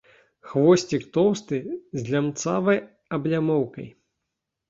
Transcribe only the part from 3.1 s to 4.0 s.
аблямоўкай.